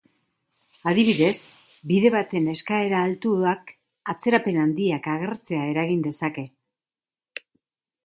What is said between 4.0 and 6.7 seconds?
atzerapen handiak agertzea eragin dezake.